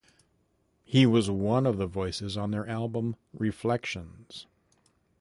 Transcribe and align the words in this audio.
He 0.83 1.05
was 1.05 1.29
one 1.29 1.67
of 1.67 1.77
the 1.77 1.85
voices 1.85 2.35
on 2.35 2.49
their 2.49 2.67
album, 2.67 3.17
"Reflections". 3.35 4.47